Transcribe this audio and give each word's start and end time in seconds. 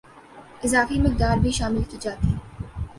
اضافی 0.63 0.99
مقدار 0.99 1.37
بھی 1.39 1.51
شامل 1.51 1.83
کی 1.83 1.97
جاتی 2.01 2.27